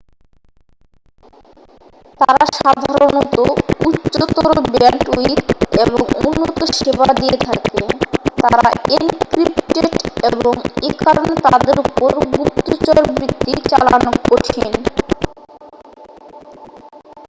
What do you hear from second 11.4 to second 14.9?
তাদের উপর গুপ্তচরবৃত্তি চালানো কঠিন